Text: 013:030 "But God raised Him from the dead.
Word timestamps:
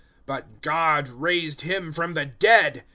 013:030 0.25 0.25
"But 0.25 0.61
God 0.63 1.07
raised 1.09 1.61
Him 1.61 1.93
from 1.93 2.15
the 2.15 2.25
dead. 2.25 2.85